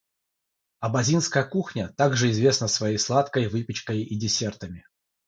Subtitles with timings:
[0.79, 4.83] Абазинская кухня также известна своей сладкой выпечкой и десертами.